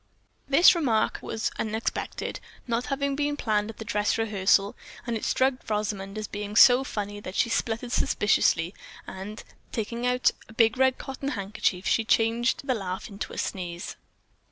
[0.47, 5.53] This remark was unexpected, not having been planned at the dress rehearsal, and it struck
[5.69, 8.73] Rosamond as being so funny that she sputtered suspiciously,
[9.05, 9.37] then
[9.71, 13.95] taking out a big red cotton handkerchief, she changed the laugh into a sneeze.